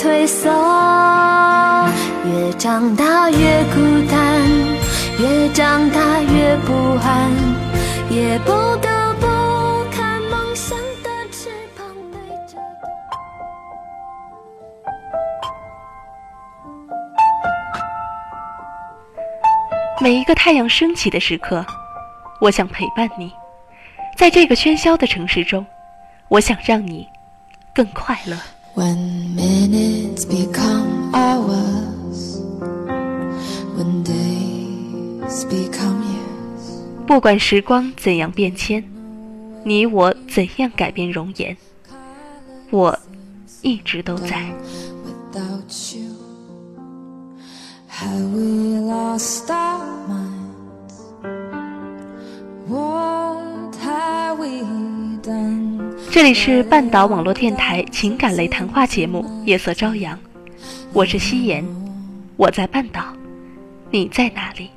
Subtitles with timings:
[0.00, 0.48] 退缩。
[2.24, 3.80] 越长大越孤
[4.10, 4.42] 单，
[5.18, 7.32] 越长大越不安，
[8.10, 9.26] 也不得不
[9.90, 12.56] 看梦想的翅膀背着。
[20.00, 21.64] 每一个太阳升起的时刻，
[22.40, 23.32] 我想陪伴你。
[24.16, 25.66] 在这个喧嚣的城市中，
[26.28, 27.08] 我想让你
[27.72, 28.36] 更快乐。
[28.78, 32.38] When minutes become hours,
[33.74, 38.84] when days become years, 不管时光怎样变迁，
[39.64, 41.56] 你我怎样改变容颜，
[42.70, 42.96] 我
[43.62, 44.40] 一直都在。
[45.04, 46.14] without you,
[47.90, 49.50] have we lost
[56.18, 60.16] 这里是半岛网络电台情感类谈话节目《夜色朝阳》，
[60.92, 61.64] 我是夕颜，
[62.36, 63.04] 我在半岛，
[63.92, 64.68] 你在哪里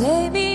[0.00, 0.49] ？？Lay me up.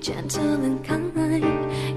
[0.00, 0.98] Gentle and kind.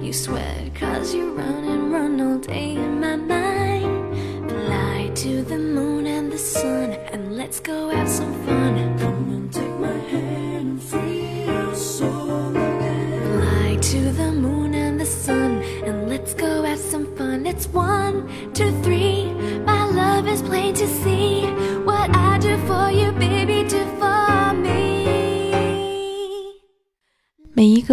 [0.04, 4.50] You sweat cause you run and run all day in my mind.
[4.50, 8.98] Fly to the moon and the sun and let's go have some fun.
[9.00, 13.42] Come and take my hand and free your soul again.
[13.42, 17.46] Fly to the moon and the sun and let's go have some fun.
[17.46, 18.91] It's one, two, three.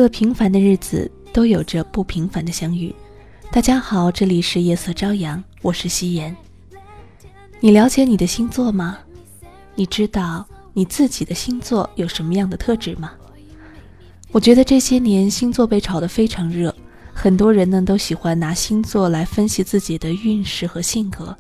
[0.01, 2.95] 个平凡的日子都有着不平凡的相遇。
[3.51, 6.37] 大家好，这里是夜色朝阳，我是夕颜。
[7.59, 8.99] 你了解你的星座吗？
[9.75, 13.11] 你知道你自己的星座有什么样的特质吗？
[14.31, 16.73] 我觉得这些年星座被炒得非常热，
[17.13, 21.37] 很多人呢都喜欢拿星座来分析自己的运势和性格。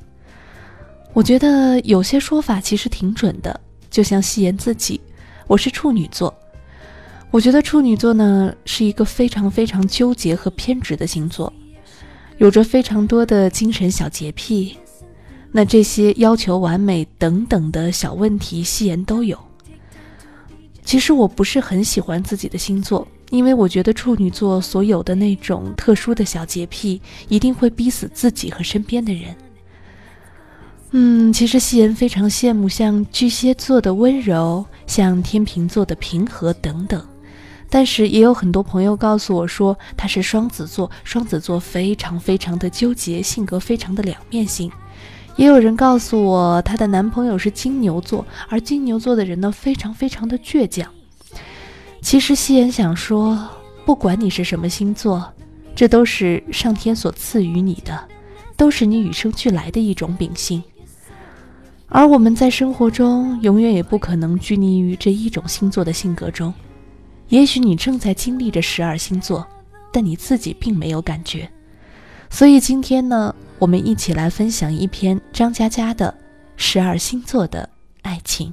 [1.12, 5.00] 我觉得有些说法其实挺准的，就像夕颜自己，
[5.46, 6.34] 我是处女座。
[7.30, 11.52] 我觉得处女座呢是一个非常非常纠结和偏执的星座，
[12.38, 14.76] 有着非常多的精神小洁癖，
[15.52, 19.38] 那这些要求完美等等的小问题，夕颜都有。
[20.82, 29.36] 其实我不是很喜欢自己的星座，因为我觉得处女座所有的那种特殊的小洁癖，一定会逼死自己和身边的人。
[30.92, 37.06] 嗯，其实夕颜非常羡慕像巨蟹座的温柔，像天秤座的平和等等。
[37.70, 44.70] 但是也有很多朋友告诉我说他是双子座，双子座非常非常的纠结，性格非常的两面性。
[45.36, 50.90] 也有人告诉我她的男朋友是金牛座，而金牛座的人呢非常非常的倔强。
[52.00, 53.48] 其实夕颜想说，
[53.84, 55.32] 不管你是什么星座，
[55.76, 57.96] 这都是上天所赐予你的，
[58.56, 60.62] 都是你与生俱来的一种秉性。
[61.86, 66.52] 而我们在生活中永远也不可能拘泥于这一种星座的性格中。
[67.28, 69.46] 也许你正在经历着十二星座，
[69.92, 71.50] 但你自己并没有感觉。
[72.30, 76.14] 所以今天呢，我们一起来分享一篇张嘉佳的
[76.56, 77.68] 《十二星座的
[78.02, 78.52] 爱情》。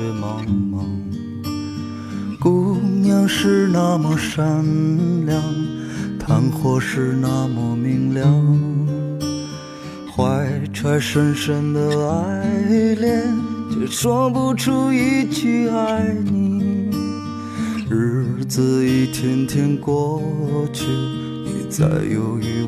[0.00, 0.80] 雪茫茫。
[2.40, 4.64] 姑娘是那么善
[5.26, 5.42] 良，
[6.18, 8.26] 炭火是那么明亮。
[10.16, 12.46] 怀揣深深的爱
[12.94, 13.24] 恋，
[13.70, 16.90] 却说不出一句爱你。
[17.90, 20.22] 日子一天天过
[20.72, 20.86] 去，
[21.44, 22.59] 你在犹豫，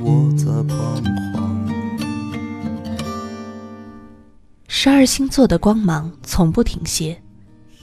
[4.84, 7.16] 十二星座的光芒从不停歇，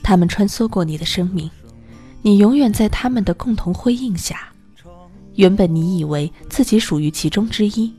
[0.02, 1.50] 他们穿梭过你的生命，
[2.20, 4.52] 你永远在他们的共同辉映下。
[5.36, 7.90] 原本你以为自己属于其中之一。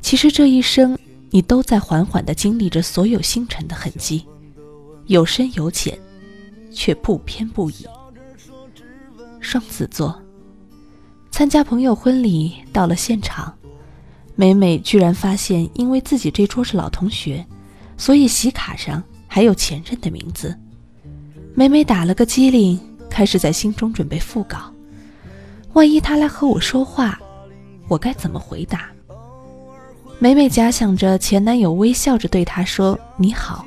[0.00, 0.96] 其实这一生，
[1.30, 4.24] 你都在缓缓地经历着所有星辰的痕迹，
[5.06, 5.98] 有深有浅，
[6.70, 7.84] 却不偏不倚。
[9.40, 10.16] 双子座，
[11.32, 13.52] 参加朋友婚礼，到了现场，
[14.36, 17.44] 美美居然发现，因为自己这桌是老同学，
[17.98, 20.56] 所以喜卡上还有前任的名字。
[21.54, 22.80] 美美打了个机灵，
[23.10, 24.72] 开始在心中准备复稿。
[25.74, 27.20] 万一他来和我说话，
[27.88, 28.88] 我该怎么回答？
[30.20, 33.66] 每每假想着前男友微笑着对她说“你好”，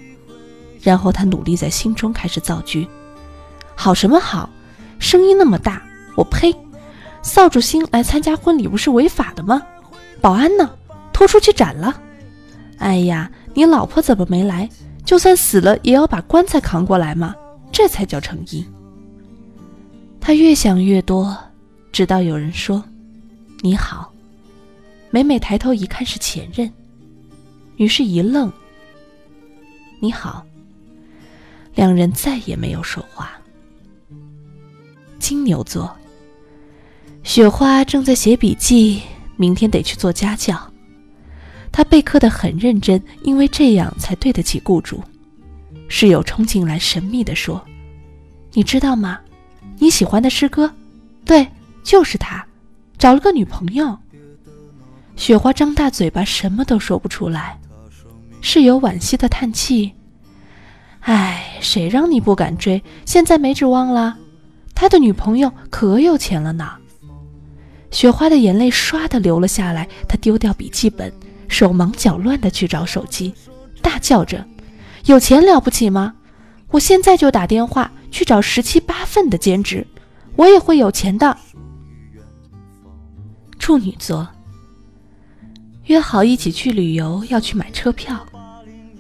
[0.81, 2.87] 然后她努力在心中开始造句
[3.75, 4.49] ：“好什么好？
[4.99, 5.81] 声音那么大，
[6.15, 6.53] 我呸！
[7.21, 9.61] 扫帚星来参加婚礼不是违法的吗？
[10.19, 10.69] 保安呢？
[11.13, 12.01] 拖出去斩了！
[12.79, 14.69] 哎呀，你老婆怎么没来？
[15.03, 17.36] 就算死了也要把棺材扛过来嘛，
[17.71, 18.65] 这才叫诚意。”
[20.21, 21.38] 他越想越多，
[21.92, 22.83] 直到有人说
[23.62, 24.13] ：“你好。”
[25.13, 26.71] 每每抬头一看是前任，
[27.75, 28.50] 于是一愣。
[30.00, 30.45] 你好。
[31.75, 33.31] 两人再也没有说话。
[35.19, 35.94] 金牛座。
[37.24, 39.01] 雪花正在写笔记，
[39.36, 40.70] 明天得去做家教。
[41.71, 45.01] 他备课的很认真，因为这样才对得起雇主。
[45.88, 47.63] 室友冲进来，神秘地说
[48.53, 49.19] ：“你知道吗？
[49.79, 50.73] 你喜欢的师哥，
[51.25, 51.47] 对，
[51.83, 52.45] 就是他，
[52.97, 53.97] 找了个女朋友。”
[55.15, 57.59] 雪花张大嘴巴，什么都说不出来。
[58.41, 59.94] 室友惋惜的叹气
[61.01, 62.81] ：“哎，谁让你不敢追？
[63.06, 64.17] 现在没指望了。
[64.74, 66.71] 他的女朋友可有钱了呢。”
[67.91, 69.88] 雪花的眼泪唰的流了下来。
[70.07, 71.12] 他丢掉笔记本，
[71.51, 73.33] 手忙脚乱的去找手机，
[73.81, 74.48] 大叫着
[75.06, 76.15] ：“有钱了不起吗？
[76.69, 79.86] 我现在就打电话去找十七八份的兼职，
[80.38, 81.38] 我也会有钱的。”
[83.59, 84.27] 处女座。
[85.88, 88.25] 约好一起去旅游，要去买车票。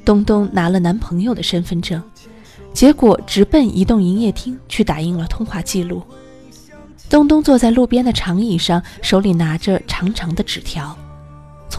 [0.03, 2.03] 东东拿了男朋友的身份证，
[2.73, 6.03] 结果直奔移动营业厅去打印了通话记录。
[7.09, 10.97] 东东坐在路边的长椅上，手里拿着长长的纸条，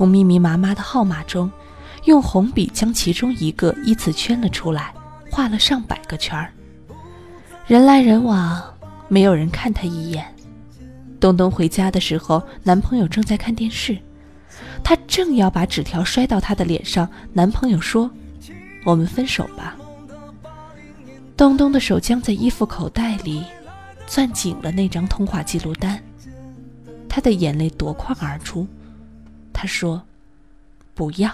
[0.03, 1.49] 从密密麻麻的号码中，
[2.07, 4.93] 用红笔将其中一个依次圈了出来，
[5.31, 6.53] 画了上百个圈儿。
[7.69, 8.61] 人来人往，
[9.07, 10.27] 没有人看他一眼。
[11.21, 13.97] 东东回家的时候，男朋友正在看电视。
[14.83, 18.11] 她正要把纸条摔到他的脸上，男朋友说
[18.85, 19.77] ：“我们分手吧。”
[21.39, 23.45] 东东的手僵在衣服口袋里，
[24.09, 26.03] 攥紧了那张通话记录单，
[27.09, 28.67] 他的眼泪夺眶而出。
[29.53, 30.03] 他说
[30.95, 31.31] ：“不要。”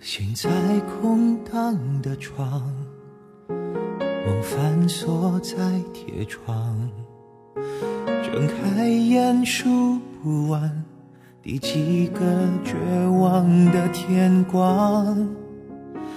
[0.00, 0.48] 心在
[0.80, 2.62] 空荡的床，
[3.48, 5.54] 梦反锁在
[5.92, 6.90] 铁窗，
[8.22, 10.84] 睁开眼数不完
[11.42, 12.20] 第几个
[12.64, 12.74] 绝
[13.20, 15.28] 望的天光。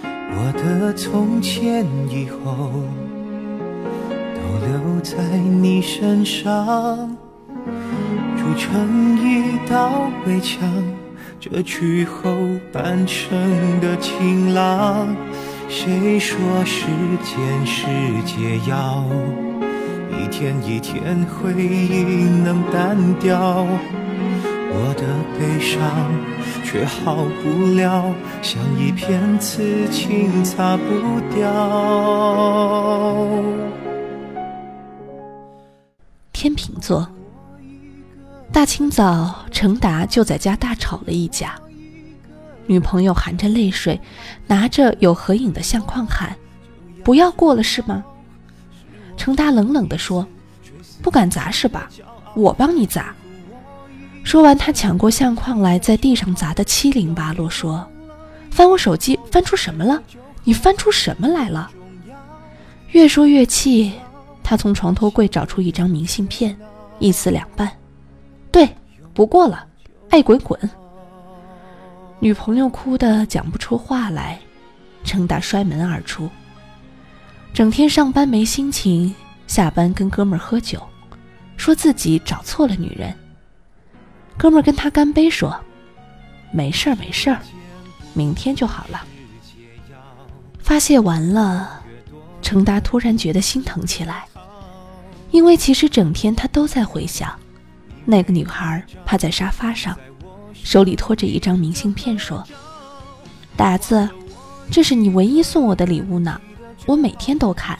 [0.03, 2.72] 我的从前以后
[4.34, 7.15] 都留在你身上，
[8.36, 10.67] 筑成一道围墙。
[11.39, 12.31] 这去后
[12.72, 13.29] 半生
[13.81, 15.08] 的晴朗，
[15.67, 16.86] 谁说时
[17.24, 17.86] 间是
[18.25, 19.05] 解药？
[20.20, 23.65] 一天一天回忆能淡掉，
[24.74, 25.03] 我的
[25.38, 25.82] 悲伤
[26.63, 31.41] 却好不了，像一片刺青擦不掉。
[36.32, 37.08] 天秤座。
[38.51, 41.56] 大清早，程达就在家大吵了一架。
[42.68, 44.00] 女朋友含着泪水，
[44.48, 46.36] 拿着有合影的相框喊
[47.03, 48.03] ：“不要过了是吗？”
[49.22, 50.28] 程达冷冷地说
[51.00, 51.88] ：“不敢砸是吧？
[52.34, 53.13] 我帮你砸。
[54.24, 57.88] 说完，他抢过相框来，在地上砸得七零八落，说
[58.50, 60.01] ：“翻我手机，翻出什么了？
[60.44, 61.70] 你翻出什么来了？”
[62.94, 63.94] 越说越气，
[64.42, 66.58] 他从床头柜找出一张明信片，
[66.98, 67.72] 一撕两半。
[68.51, 68.68] 对，
[69.13, 69.68] 不过了，
[70.10, 70.60] 爱滚滚。
[72.20, 74.40] 女朋友哭得讲不出话来，
[75.04, 76.28] 程达摔门而出。
[77.53, 79.13] 整天上班没心情，
[79.46, 80.81] 下班跟哥们喝酒，
[81.58, 83.13] 说自己找错了女人。
[84.38, 85.53] 哥们跟他干杯说
[86.51, 87.39] ：“没事儿，没事儿，
[88.13, 89.05] 明天就好了。”
[90.60, 91.81] 发泄完了，
[92.41, 94.25] 程达突然觉得心疼起来，
[95.31, 97.38] 因为其实整天他都在回想，
[98.05, 99.98] 那个女孩趴在沙发上，
[100.53, 102.41] 手里托着一张明信片，说
[103.58, 104.10] ：“达子，
[104.72, 106.39] 这是你唯一送我的礼物呢，
[106.86, 107.78] 我每天都看。”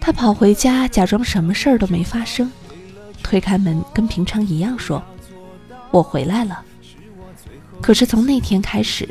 [0.00, 2.50] 他跑回家，假装什么事儿都没发生，
[3.22, 5.02] 推开门，跟平常一样说。
[5.90, 6.64] 我回来了，
[7.82, 9.08] 可是从那天开始，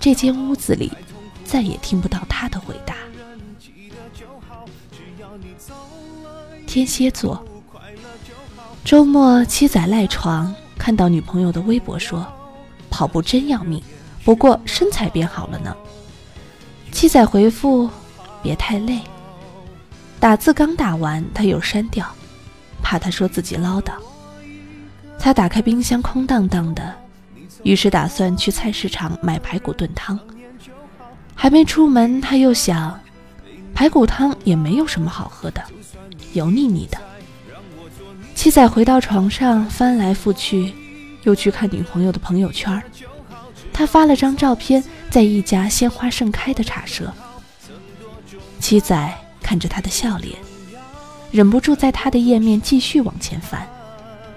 [0.00, 0.90] 这间屋子里
[1.44, 2.94] 再也听不到他的回答。
[6.66, 7.44] 天蝎座，
[8.84, 12.26] 周末七仔赖床，看到女朋友的微博说
[12.88, 13.82] ：“跑步真要命，
[14.24, 15.76] 不过身材变好了呢。”
[16.98, 17.88] 七仔回复
[18.42, 18.98] ：“别太累。”
[20.18, 22.04] 打字刚打完，他又删掉，
[22.82, 23.92] 怕他说自己唠叨。
[25.16, 26.92] 他打开冰箱，空荡荡的，
[27.62, 30.18] 于是打算去菜市场买排骨炖汤。
[31.36, 32.98] 还没出门，他又想，
[33.72, 35.62] 排骨汤也没有什么好喝的，
[36.32, 36.98] 油腻腻的。
[38.34, 40.74] 七仔回到床上，翻来覆去，
[41.22, 42.82] 又去看女朋友的朋友圈。
[43.72, 47.12] 他发了张照片，在一家鲜花盛开的茶社。
[48.60, 50.36] 七仔看着他的笑脸，
[51.30, 53.66] 忍不住在他的页面继续往前翻。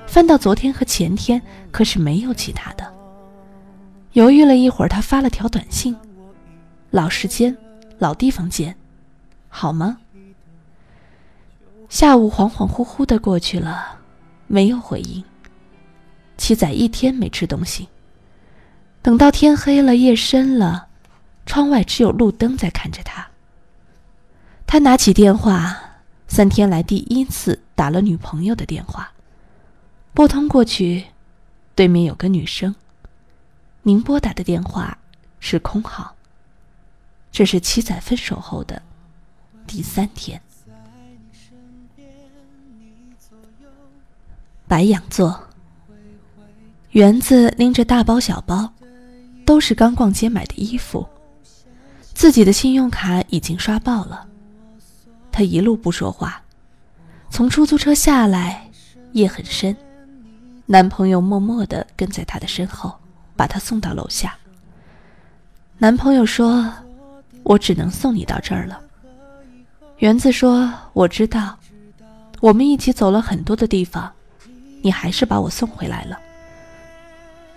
[0.07, 2.93] 翻到昨天和前天，可是没有其他的。
[4.13, 5.95] 犹豫了一会儿，他发了条短信
[6.91, 7.55] ：“老时间，
[7.97, 8.75] 老地方见，
[9.47, 9.97] 好吗？”
[11.87, 13.99] 下午恍恍惚惚的过去了，
[14.47, 15.23] 没有回应。
[16.37, 17.87] 七仔一天没吃东西。
[19.01, 20.87] 等到天黑了，夜深了，
[21.45, 23.27] 窗外只有路灯在看着他。
[24.67, 25.75] 他拿起电话，
[26.27, 29.11] 三天来第一次打了女朋友的电话。
[30.13, 31.05] 拨通过去，
[31.73, 32.75] 对面有个女生。
[33.81, 34.97] 您拨打的电话
[35.39, 36.15] 是空号。
[37.31, 38.81] 这是七仔分手后的
[39.65, 40.39] 第三天。
[44.67, 45.47] 白羊座，
[46.91, 48.71] 园子拎着大包小包，
[49.45, 51.07] 都是刚逛街买的衣服，
[52.13, 54.27] 自己的信用卡已经刷爆了。
[55.31, 56.41] 他一路不说话，
[57.29, 58.69] 从出租车下来，
[59.13, 59.75] 夜很深。
[60.65, 62.93] 男朋友默默地跟在她的身后，
[63.35, 64.35] 把她送到楼下。
[65.77, 66.71] 男朋友说
[67.43, 68.79] ：“我只能送你到这儿了。”
[69.99, 71.57] 园子说：“我知道，
[72.39, 74.11] 我们一起走了很多的地方，
[74.81, 76.19] 你还是把我送回来了。”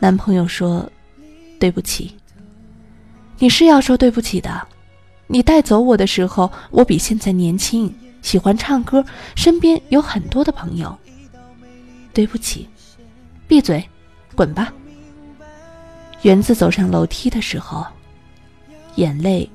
[0.00, 0.90] 男朋友说
[1.58, 2.14] ：“对不起。”
[3.38, 4.68] 你是要说对不起的。
[5.26, 7.92] 你带走我的时候，我比现在年轻，
[8.22, 10.96] 喜欢唱歌，身边有很多的朋友。
[12.12, 12.68] 对不起。
[13.48, 13.84] 闭嘴，
[14.34, 14.72] 滚吧！
[16.22, 17.84] 园子走上楼梯的时候，
[18.94, 19.48] 眼泪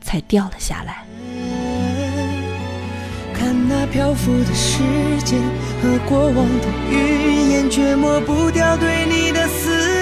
[0.00, 1.04] 才掉了下来。
[3.34, 4.82] 看那漂浮的时
[5.24, 5.40] 间
[5.82, 10.01] 和过往的云烟，却抹不掉对你的思念。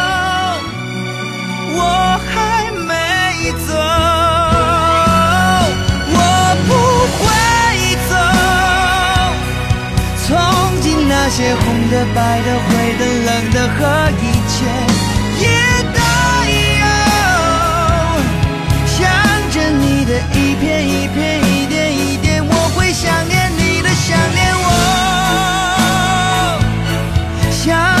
[1.73, 1.79] 我
[2.27, 2.93] 还没
[3.67, 3.69] 走，
[6.13, 6.17] 我
[6.67, 6.69] 不
[7.19, 7.23] 会
[8.09, 8.11] 走。
[10.25, 10.29] 从
[10.81, 13.79] 今那些红的、白的、灰的、冷的和
[14.21, 14.53] 一切，
[15.39, 15.45] 也
[15.93, 15.99] 都
[16.81, 16.83] 有。
[18.85, 18.97] 想
[19.51, 24.65] 着你的一片、一片、一点一点，我会想念你的，想念我。
[27.51, 28.00] 想。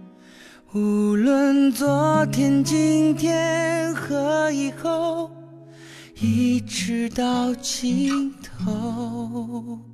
[0.73, 5.29] 无论昨天、今天和以后，
[6.17, 9.90] 一直到尽头。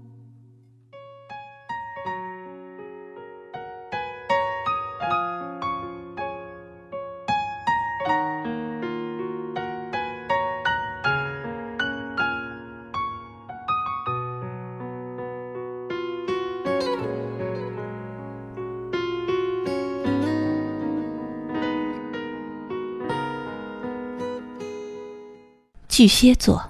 [25.98, 26.64] 巨蟹座，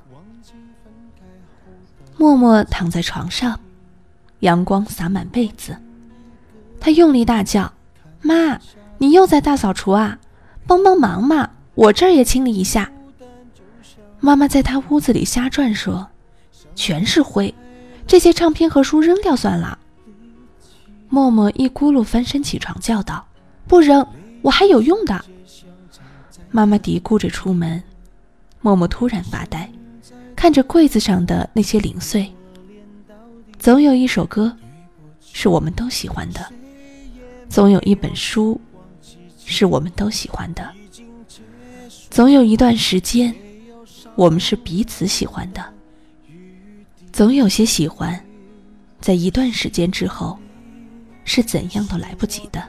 [2.15, 3.59] 默默躺在床上，
[4.39, 5.75] 阳光洒满被子。
[6.79, 7.73] 他用力大叫
[8.23, 8.57] ：“妈，
[8.97, 10.17] 你又在大扫除啊？
[10.65, 11.49] 帮帮忙嘛！
[11.75, 12.89] 我这儿也清理一下。”
[14.21, 16.07] 妈妈在他屋子里瞎转，说
[16.73, 17.53] ：“全是灰，
[18.07, 19.77] 这些唱片和书扔掉算了。”
[21.11, 23.27] 默默一咕噜翻身起床，叫道
[23.67, 24.07] ：“不扔，
[24.41, 25.25] 我还有用的。”
[26.49, 27.83] 妈妈嘀咕着出门。
[28.67, 29.71] 默默突然发呆，
[30.35, 32.29] 看着柜子上的那些零碎。
[33.57, 34.53] 总有一首歌，
[35.21, 36.41] 是我们都喜欢的；
[37.47, 38.59] 总有一本书，
[39.45, 40.65] 是我们都喜欢的；
[42.09, 43.33] 总有一段时间，
[44.15, 45.63] 我们是彼此喜欢的。
[47.13, 48.21] 总有些喜欢，
[48.99, 50.37] 在一段时间之后，
[51.23, 52.61] 是怎样都来不及的。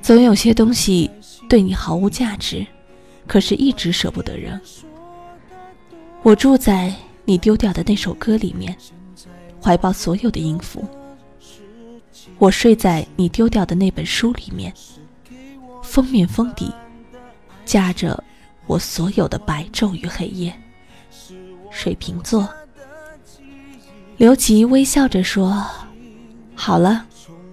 [0.00, 1.10] 总有些东西
[1.46, 2.66] 对你毫无价值。
[3.28, 4.58] 可是，一直舍不得扔。
[6.22, 6.92] 我住在
[7.26, 8.76] 你丢掉的那首歌里面，
[9.62, 10.82] 怀抱所有的音符。
[12.38, 14.72] 我睡在你丢掉的那本书里面，
[15.82, 16.72] 封面封底
[17.66, 18.24] 夹着
[18.66, 20.52] 我所有的白昼与黑夜。
[21.70, 22.48] 水瓶座，
[24.16, 25.64] 刘吉微笑着说
[26.56, 27.04] ：“好了，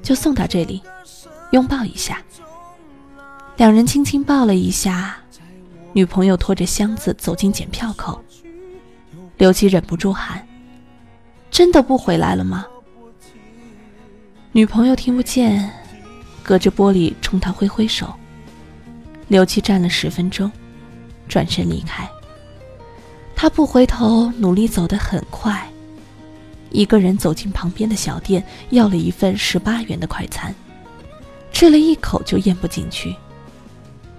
[0.02, 0.82] 就送到这里，
[1.52, 2.24] 拥抱一下。”
[3.58, 5.18] 两人轻轻抱了一下。
[5.95, 8.21] 女朋友拖着箱子走进检票口，
[9.38, 10.45] 刘琦忍不住喊
[11.49, 12.65] ：“真的不回来了吗？”
[14.51, 15.71] 女朋友听不见，
[16.43, 18.13] 隔着玻璃冲他挥挥手。
[19.29, 20.51] 刘琦站了十分钟，
[21.29, 22.05] 转身离开。
[23.34, 25.65] 他不回头，努力走得很快，
[26.71, 30.53] 一个人走进旁边的小店，要了一份十八元的快餐，
[31.53, 33.15] 吃了一口就咽不进去，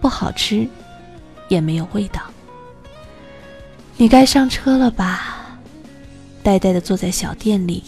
[0.00, 0.66] 不好吃。
[1.48, 2.22] 也没有味道。
[3.96, 5.58] 你该上车了吧？
[6.42, 7.82] 呆呆的坐在小店里，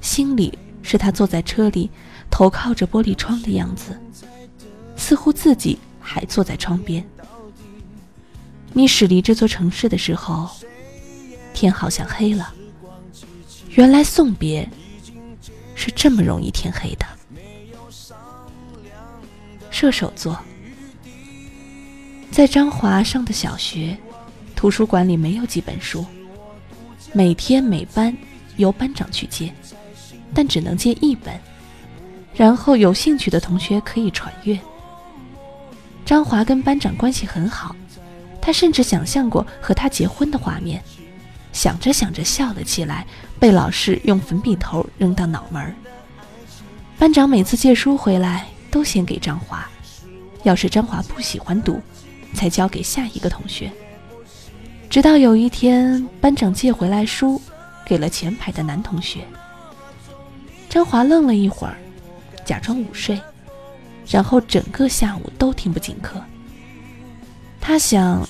[0.00, 1.90] 心里是他坐在车里，
[2.30, 3.98] 头靠着玻璃窗的样子，
[4.96, 7.04] 似乎自己还坐在窗边。
[8.72, 10.48] 你驶离这座城市的时候，
[11.52, 12.54] 天好像黑了。
[13.70, 14.68] 原来送别
[15.74, 17.06] 是这么容易天黑的。
[19.70, 20.38] 射手座。
[22.30, 23.96] 在张华上的小学，
[24.54, 26.06] 图书馆里没有几本书，
[27.12, 28.16] 每天每班
[28.56, 29.52] 由班长去借，
[30.32, 31.38] 但只能借一本，
[32.32, 34.58] 然后有兴趣的同学可以传阅。
[36.06, 37.74] 张华跟班长关系很好，
[38.40, 40.80] 他甚至想象过和他结婚的画面，
[41.52, 43.04] 想着想着笑了起来，
[43.40, 45.74] 被老师用粉笔头扔到脑门。
[46.96, 49.68] 班长每次借书回来都先给张华，
[50.44, 51.80] 要是张华不喜欢读。
[52.34, 53.70] 才交给下一个同学。
[54.88, 57.40] 直到有一天，班长借回来书，
[57.86, 59.20] 给了前排的男同学。
[60.68, 61.76] 张华愣了一会儿，
[62.44, 63.20] 假装午睡，
[64.06, 66.20] 然后整个下午都听不进课。
[67.60, 68.26] 他想，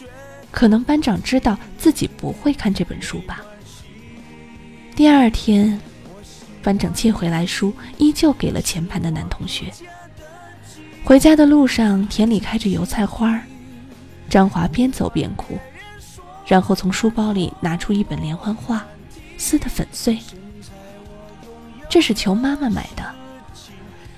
[0.51, 3.41] 可能班长知道自己不会看这本书吧。
[4.95, 5.81] 第二天，
[6.63, 9.73] 班长借回来书，依旧给了前排的男同学。
[11.05, 13.41] 回家的路上，田里开着油菜花儿。
[14.31, 15.59] 张华边走边哭，
[16.47, 18.87] 然后从书包里拿出一本连环画，
[19.37, 20.17] 撕得粉碎。
[21.89, 23.05] 这是求妈妈买的。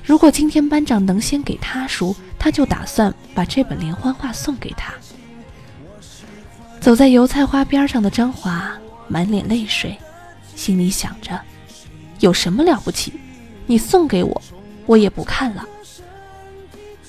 [0.04, 4.92] 如果今天班长能先给他书，他就打算把这本连环画送给他。
[6.78, 8.76] 走在油菜花边上的张华
[9.08, 9.96] 满脸泪水，
[10.54, 11.40] 心里想着：
[12.20, 13.14] 有什么了不起？
[13.64, 14.42] 你送给我，
[14.84, 15.64] 我也不看了。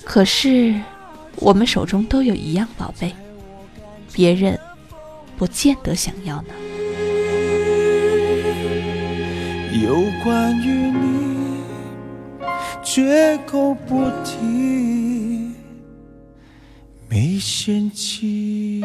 [0.06, 0.80] 可是。
[1.38, 3.14] 我们手中都有一样宝贝，
[4.14, 4.60] 别人
[5.38, 6.50] 不见得想要呢。
[9.84, 11.62] 有关于你，
[12.84, 15.52] 绝口不提，
[17.10, 18.82] 没嫌弃。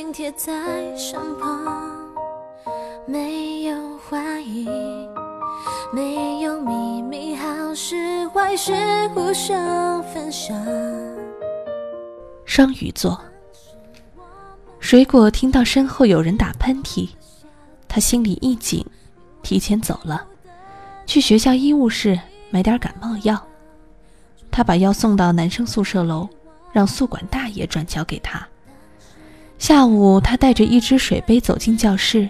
[0.00, 0.50] 紧贴在
[0.96, 1.62] 身旁，
[3.06, 4.66] 没有怀疑，
[5.92, 8.72] 没有秘密，好事坏事
[9.08, 10.56] 互相分享。
[12.46, 13.20] 双鱼座，
[14.78, 17.10] 水果听到身后有人打喷嚏，
[17.86, 18.82] 他心里一紧，
[19.42, 20.26] 提前走了，
[21.04, 23.38] 去学校医务室买点感冒药。
[24.50, 26.26] 他把药送到男生宿舍楼，
[26.72, 28.48] 让宿管大爷转交给他。
[29.60, 32.26] 下午，他带着一只水杯走进教室，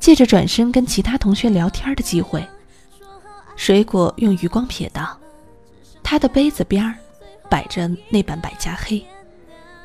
[0.00, 2.42] 借着转身跟其他同学聊天的机会，
[3.56, 5.16] 水果用余光瞥到，
[6.02, 6.92] 他的杯子边
[7.50, 9.04] 摆着那本百家黑。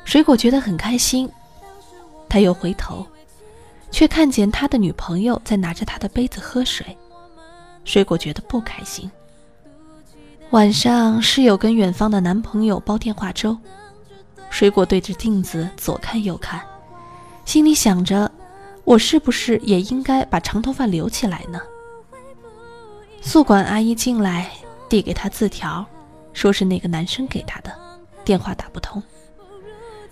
[0.06, 1.30] 水果觉得很开心，
[2.26, 3.06] 他又回头，
[3.90, 6.86] 却看见他的女朋友在拿着他的杯子喝水。
[7.84, 9.08] 水果觉得不开心。
[10.50, 13.56] 晚上，室友跟远方的男朋友煲电话粥，
[14.50, 16.60] 水果对着镜子左看右看，
[17.44, 18.30] 心里想着：
[18.84, 21.60] 我是不是也应该把长头发留起来呢？
[23.20, 24.50] 宿管阿姨进来，
[24.88, 25.84] 递给他字条，
[26.32, 27.76] 说是那个男生给他的，
[28.24, 29.02] 电话打不通。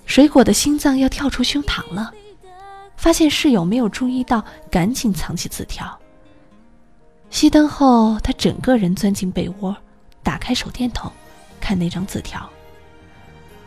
[0.04, 2.12] 水果的心脏要跳出胸膛了，
[2.96, 5.98] 发现室友没有注意到，赶紧藏起字条。
[7.30, 9.74] 熄灯后，他整个人钻进被窝，
[10.22, 11.10] 打开手电筒，
[11.60, 12.48] 看那张字条。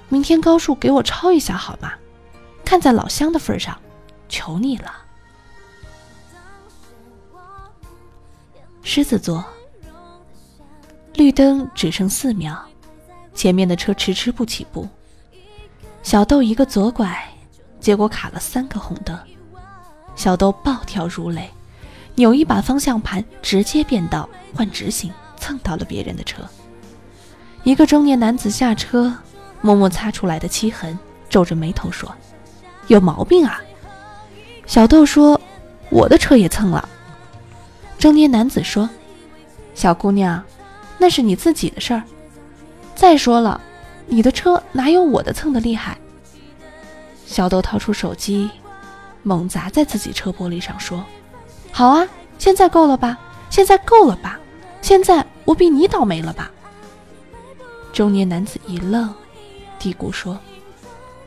[0.10, 1.92] 明天高数给我抄一下好吗？
[2.64, 3.78] 看在老乡的份上，
[4.28, 4.92] 求你了。
[8.84, 9.44] 狮子座，
[11.14, 12.58] 绿灯只剩四秒，
[13.34, 14.88] 前面的车迟迟不起步。
[16.04, 17.22] 小豆一个左拐，
[17.82, 19.18] 结果卡了三个红灯，
[20.16, 21.50] 小豆暴跳如雷，
[22.16, 26.44] 扭一把方向盘，直接变道换直行，蹭到了别人的车。
[27.64, 29.14] 一个中年男子下车，
[29.68, 30.98] 默默擦出来的漆痕，
[31.30, 32.10] 皱着眉头说
[32.88, 33.62] ：“有毛病啊！”
[34.66, 35.42] 小豆说
[35.92, 36.88] ：“我的车也蹭了。”
[38.00, 38.90] 中年男子说
[39.76, 40.42] ：“小姑娘，
[40.98, 42.02] 那是你自己的事儿。
[42.96, 43.60] 再说了。”
[44.10, 45.98] 你的车哪有我的蹭的厉害？
[47.26, 48.50] 小豆掏出手机，
[49.22, 51.04] 猛砸在自己车玻璃上，说
[51.74, 53.18] ：“好啊，现在够了吧？
[53.50, 54.40] 现在够了吧？
[54.82, 56.50] 现在我比你倒霉了吧？”
[57.92, 59.14] 中年男子一愣，
[59.80, 60.40] 嘀咕说：“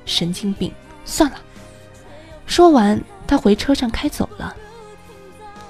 [0.07, 0.73] 神经病，
[1.05, 1.39] 算了。”
[2.47, 4.55] 说完，他回车上开走了。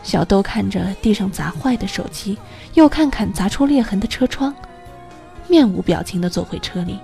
[0.03, 2.39] 小豆看着地上砸坏的手机，
[2.75, 4.55] 又看看砸出裂痕的车窗。
[5.47, 6.99] 面无表情地坐回车里。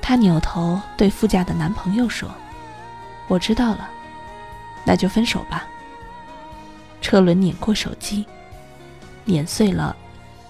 [0.00, 2.28] 她扭头对副驾的男朋友说
[3.26, 3.90] ：“我知道了，
[4.84, 5.66] 那就分手吧。”
[7.02, 8.24] 车轮碾过手机，
[9.24, 9.96] 碾碎了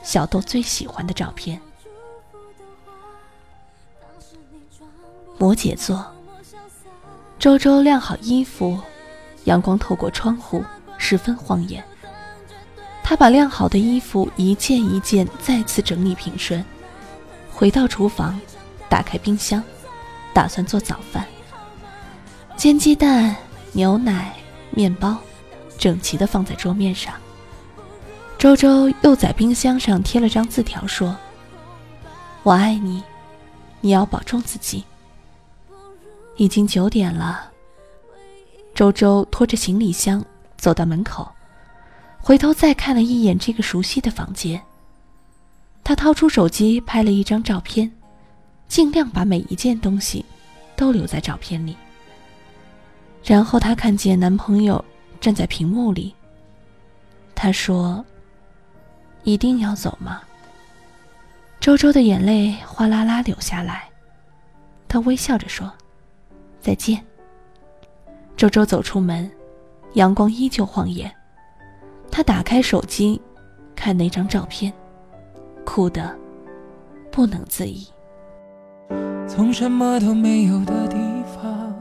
[0.03, 1.59] 小豆最喜欢的照片。
[5.39, 6.05] 摩羯座，
[7.39, 8.79] 周周晾好衣服，
[9.45, 10.65] 阳光透过窗户，
[10.97, 11.85] 十分晃眼。
[13.03, 16.65] 他把晾好的衣服一件一件再次整理平顺，
[17.53, 18.41] 回到厨房，
[18.89, 19.63] 打开冰箱，
[20.33, 21.27] 打算做早饭。
[22.57, 23.37] 煎鸡蛋、
[23.73, 24.35] 牛奶、
[24.71, 25.19] 面包，
[25.77, 27.13] 整齐地放在桌面上。
[28.39, 31.15] 周周又在冰箱上贴了张字条，说
[32.43, 33.03] ：“我爱你，
[33.83, 34.83] 你要保重自己。”
[36.37, 37.51] 已经九点了。
[38.75, 40.25] 周周拖着行李箱
[40.57, 41.29] 走到门口。
[42.21, 44.61] 回头再看了一眼这个熟悉的房间，
[45.85, 47.89] 他掏出手机拍了一张照片，
[48.67, 50.25] 尽量把每一件东西
[50.75, 51.77] 都留在照片里。
[53.23, 54.85] 然后他看见男朋友
[55.21, 56.13] 站在屏幕里。
[57.33, 58.05] 他说
[59.23, 60.21] ：“一定要走吗？”
[61.61, 63.89] 周周的眼泪哗啦啦流下来，
[64.89, 65.73] 他微笑着说
[66.67, 67.01] ：“再见。”
[68.37, 69.31] 周周走出门，
[69.93, 71.09] 阳光依旧晃眼。
[72.11, 73.21] 他打开手机，
[73.77, 74.73] 看那张照片，
[75.65, 76.13] 哭得
[77.13, 77.87] 不能自已。
[79.29, 80.97] 从什么都没有的地
[81.35, 81.73] 方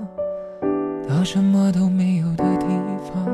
[1.08, 2.68] 到什么都没有的地
[3.08, 3.26] 方，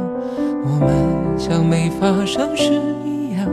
[0.63, 2.71] 我们像没发生事
[3.03, 3.49] 一样，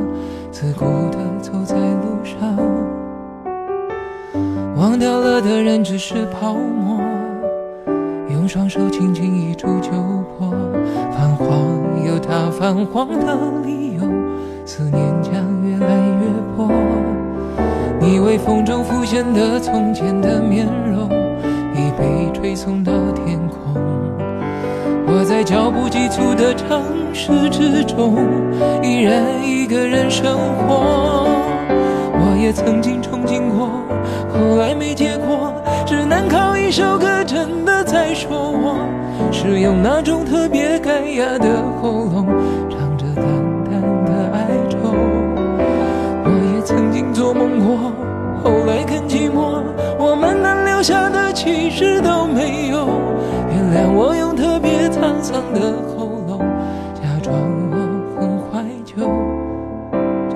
[0.52, 2.56] 自顾地走在路上。
[4.76, 7.00] 忘掉了的人只是泡沫，
[8.48, 9.90] 双手轻轻一触就
[10.38, 10.50] 破。
[11.12, 11.78] 泛黄。
[12.06, 14.00] 有它泛黄的理由，
[14.64, 15.32] 思念将
[15.62, 16.70] 越来越薄。
[18.00, 21.11] 你微风中浮现的从前的面容，
[21.74, 23.58] 已被吹送到天空。
[25.06, 26.82] 我在脚步急促的城
[27.12, 28.16] 市之中，
[28.82, 31.28] 依然一个人生活。
[32.14, 33.68] 我也曾经憧憬过，
[34.32, 35.47] 后来没结果，
[35.88, 38.77] 只能靠一首歌，真的在说我，
[39.33, 42.27] 是用那种特别干哑的喉咙，
[42.68, 43.24] 唱着淡
[43.64, 44.77] 淡的哀愁。
[46.24, 47.90] 我也曾经做梦过，
[48.44, 49.62] 后来更寂寞，
[49.98, 52.87] 我们能留下的其实都没有。
[53.48, 56.40] 原谅我用特别沧桑的喉咙，
[56.94, 57.35] 假装
[57.72, 57.77] 我
[58.20, 59.09] 很怀旧，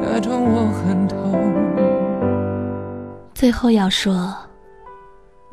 [0.00, 1.18] 假装我很痛。
[3.34, 4.34] 最后要说，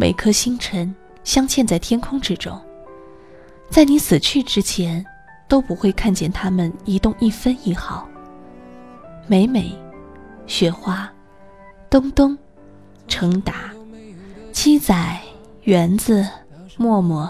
[0.01, 2.57] 每颗星辰镶嵌在天空之中，
[3.69, 5.05] 在你死去之前，
[5.45, 8.07] 都不会看见它们移动一分一毫。
[9.27, 9.77] 美美、
[10.47, 11.11] 雪花、
[11.89, 12.37] 东东、
[13.09, 13.71] 程达、
[14.53, 15.19] 七仔、
[15.63, 16.25] 园子、
[16.77, 17.29] 默默、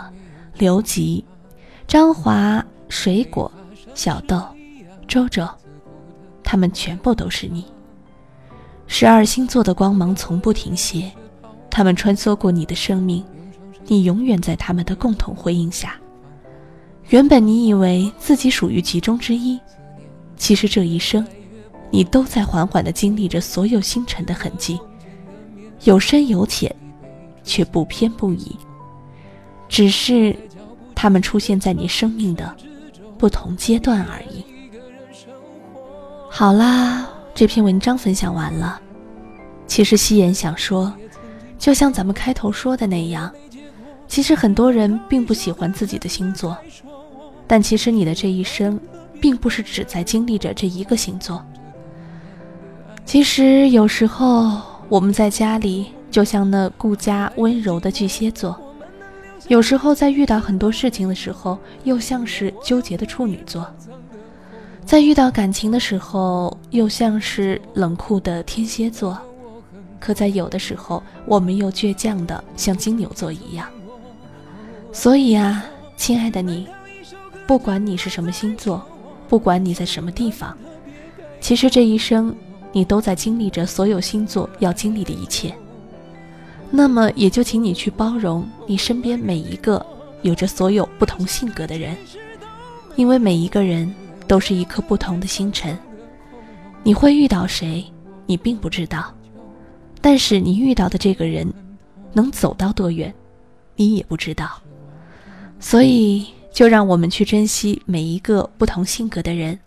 [0.53, 1.25] 刘吉、
[1.87, 3.51] 张华、水果、
[3.95, 4.39] 小豆、
[5.07, 5.43] 周周，
[6.43, 7.65] 他们全部都是你。
[8.85, 11.11] 十二星座的光芒从不停歇，
[11.69, 13.23] 他们穿梭过你的生命，
[13.85, 15.95] 你永远在他们的共同辉映下。
[17.09, 19.59] 原本你以为自己属于其中之一，
[20.37, 21.25] 其实这一生，
[21.89, 24.79] 你都在缓缓地经历着所有星辰的痕迹，
[25.83, 26.75] 有深有浅，
[27.43, 28.55] 却不偏不倚。
[29.67, 30.35] 只是，
[30.95, 32.55] 他们出现在你生命的
[33.17, 34.43] 不同阶段而已。
[36.29, 37.07] 好啦。
[37.35, 38.81] 这篇文章分享完了。
[39.65, 40.93] 其实夕颜想说，
[41.59, 43.31] 就像咱们开头说的那样，
[44.07, 46.57] 其实很多人并不喜欢自己的星座，
[47.45, 48.79] 但其实你的这一生，
[49.19, 51.45] 并不是只在经历着这一个星座。
[53.05, 58.55] 其实有时候我们在家里，就像那顾家温柔的巨蟹座；
[59.47, 63.67] 有时候在遇到很多事情的时候，又像是纠结的处女座。
[64.85, 69.13] 在遇到感情的时候，又像是冷酷的天蝎座；
[69.99, 73.67] 可在有的时候，我们又倔强的像金牛座一样。
[74.91, 75.65] 所以啊，
[75.97, 76.67] 亲爱的你，
[77.45, 78.83] 不管你是什么星座，
[79.27, 80.57] 不管你在什么地方，
[81.39, 82.35] 其实这一生
[82.71, 85.53] 你都在经历着所有星座要经历的一切。
[86.71, 89.85] 那么，也就请你去包容你身边每一个
[90.21, 91.95] 有着所有不同性格的人，
[92.95, 93.93] 因为每一个人。
[94.29, 95.75] 都是一颗不同的星辰，
[96.83, 97.83] 你会遇到谁，
[98.27, 99.11] 你并不知道，
[100.01, 101.51] 但是你遇到的这个人，
[102.13, 103.13] 能走到多远，
[103.75, 104.61] 你也不知道。
[105.59, 109.59] 所以，就让我们去珍惜每一个不同性格的人，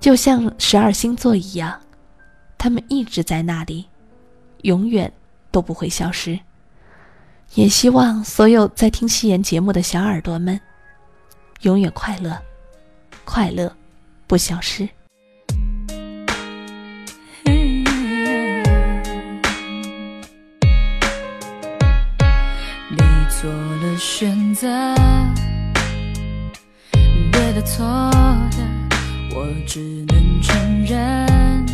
[0.00, 1.78] 就像十二星座一样，
[2.56, 3.84] 他们一直在那里，
[4.62, 5.12] 永远
[5.50, 6.38] 都不会消失。
[7.54, 10.58] 也希望所有在听夕颜节目的小耳朵们，
[11.60, 12.36] 永远快乐。
[13.26, 13.74] 快乐
[14.26, 14.86] 不消失。
[24.54, 24.68] 择，
[27.32, 27.84] 对的错
[28.52, 28.58] 的，
[29.34, 31.66] 我只能承认。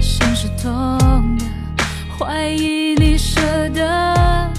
[0.00, 1.44] 心是痛的，
[2.16, 4.50] 怀疑你舍得。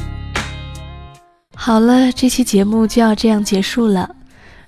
[1.56, 4.14] 好了，这期节目就要这样结束了。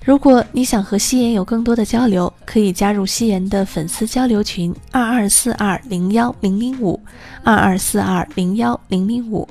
[0.05, 7.01] 如果你想和夕颜有更多的交流，可以加入夕颜的粉丝交流群二二四二零幺零零五
[7.43, 9.47] 二二四二零幺零零五。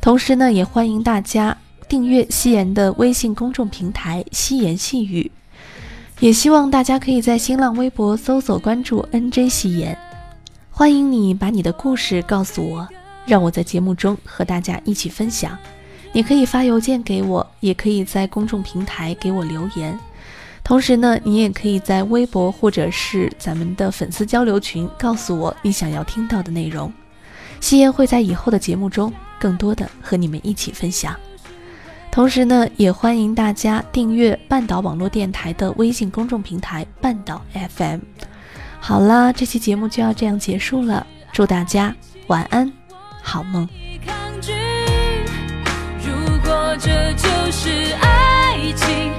[0.00, 1.56] 同时呢，也欢迎大家
[1.90, 5.28] 订阅夕颜的微信公众平台“夕颜细语”，
[6.20, 9.98] 也希望大家可以在新浪微博搜索关注 “nj 夕颜”。
[10.70, 12.88] 欢迎你把你的故事告诉我，
[13.26, 15.58] 让我在节目中和大家一起分享。
[16.12, 19.98] 你可以发邮件给我，也可以在公众平台给我留言。
[20.62, 26.92] 同时呢，你也可以在微博或者是咱们的粉丝交流群告诉我你想要听到的内容。
[27.58, 31.18] 夕颜会在以后的节目中更多的和你们一起分享。
[32.12, 38.00] 同时呢，也欢迎大家订阅半岛网络电台的微信公众平台半岛 FM。
[38.80, 41.94] 好啦，这期节目就要这样结束了，祝大家
[42.26, 42.70] 晚安，
[43.22, 43.68] 好梦。
[46.04, 49.12] 如果这就是爱情，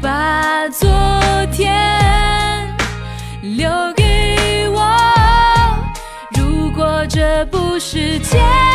[0.00, 0.88] 把昨
[1.52, 1.68] 天
[3.42, 4.80] 留给我。
[6.38, 8.69] 如果这不是天。